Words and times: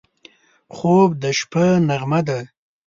خوب 0.75 1.09
د 1.21 1.23
شپه 1.39 1.65
نغمه 1.87 2.19
ده 2.27 2.39